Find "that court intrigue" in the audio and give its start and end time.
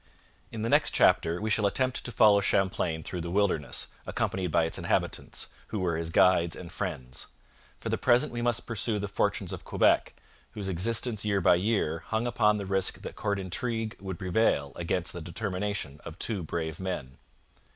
13.01-13.95